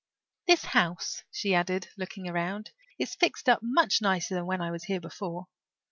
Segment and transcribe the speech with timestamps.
[0.47, 4.85] "This house," she added, looking around, "is fixed up much nicer than when I was
[4.85, 5.45] here before.